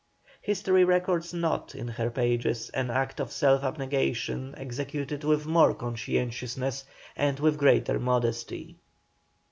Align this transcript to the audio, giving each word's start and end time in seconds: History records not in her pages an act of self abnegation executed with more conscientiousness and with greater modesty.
History 0.41 0.83
records 0.83 1.31
not 1.31 1.75
in 1.75 1.87
her 1.89 2.09
pages 2.09 2.71
an 2.71 2.89
act 2.89 3.19
of 3.19 3.31
self 3.31 3.63
abnegation 3.63 4.55
executed 4.57 5.23
with 5.23 5.45
more 5.45 5.75
conscientiousness 5.75 6.85
and 7.15 7.39
with 7.39 7.59
greater 7.59 7.99
modesty. 7.99 8.79